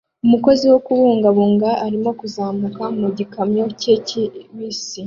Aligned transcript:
Umukozi 0.25 0.63
wo 0.71 0.79
kubungabunga 0.85 1.69
arimo 1.85 2.09
kuzamuka 2.19 2.83
mu 2.99 3.07
gikamyo 3.17 3.65
cye 3.81 3.93
kibisi 4.07 4.97